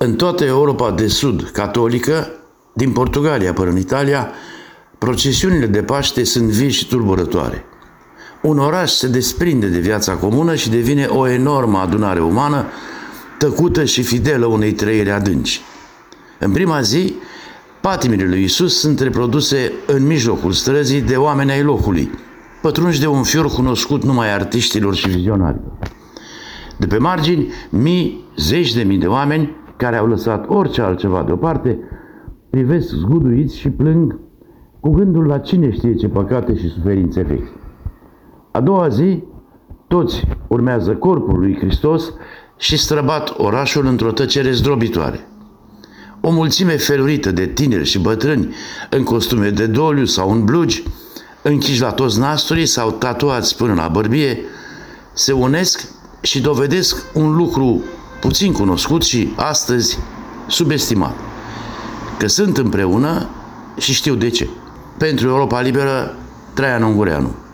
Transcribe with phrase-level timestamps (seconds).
[0.00, 2.30] În toată Europa de Sud catolică,
[2.72, 4.30] din Portugalia până în Italia,
[4.98, 7.64] procesiunile de Paște sunt vii și tulburătoare.
[8.42, 12.64] Un oraș se desprinde de viața comună și devine o enormă adunare umană,
[13.38, 15.60] tăcută și fidelă unei trăiri adânci.
[16.38, 17.14] În prima zi,
[17.80, 22.10] patimile lui Isus sunt reproduse în mijlocul străzii de oameni ai locului,
[22.62, 25.72] pătrunși de un fior cunoscut numai artiștilor și vizionarilor.
[26.76, 31.78] De pe margini, mii, zeci de mii de oameni care au lăsat orice altceva deoparte,
[32.50, 34.18] privesc zguduiți și plâng
[34.80, 37.48] cu gândul la cine știe ce păcate și suferințe vechi.
[38.50, 39.22] A doua zi,
[39.86, 42.12] toți urmează corpul lui Hristos
[42.56, 45.26] și străbat orașul într-o tăcere zdrobitoare.
[46.20, 48.54] O mulțime felurită de tineri și bătrâni
[48.90, 50.82] în costume de doliu sau în blugi,
[51.42, 54.38] închiși la toți nasturii sau tatuați până la bărbie,
[55.12, 57.82] se unesc și dovedesc un lucru
[58.20, 59.98] puțin cunoscut și astăzi
[60.46, 61.14] subestimat.
[62.18, 63.28] Că sunt împreună
[63.78, 64.48] și știu de ce.
[64.96, 66.16] Pentru Europa Liberă,
[66.54, 67.34] Traian Ungureanu.